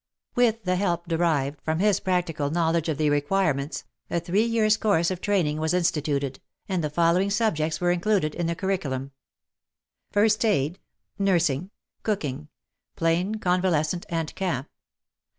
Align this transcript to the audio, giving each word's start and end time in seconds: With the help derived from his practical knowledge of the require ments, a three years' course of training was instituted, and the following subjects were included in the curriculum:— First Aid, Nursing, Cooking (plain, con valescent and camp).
With 0.33 0.63
the 0.63 0.77
help 0.77 1.07
derived 1.07 1.61
from 1.61 1.77
his 1.77 1.99
practical 1.99 2.49
knowledge 2.49 2.89
of 2.89 2.97
the 2.97 3.11
require 3.11 3.53
ments, 3.53 3.83
a 4.09 4.19
three 4.19 4.41
years' 4.45 4.75
course 4.75 5.11
of 5.11 5.21
training 5.21 5.59
was 5.59 5.75
instituted, 5.75 6.39
and 6.67 6.83
the 6.83 6.89
following 6.89 7.29
subjects 7.29 7.79
were 7.79 7.91
included 7.91 8.33
in 8.33 8.47
the 8.47 8.55
curriculum:— 8.55 9.11
First 10.11 10.43
Aid, 10.43 10.79
Nursing, 11.19 11.69
Cooking 12.01 12.47
(plain, 12.95 13.35
con 13.35 13.61
valescent 13.61 14.05
and 14.09 14.33
camp). 14.33 14.67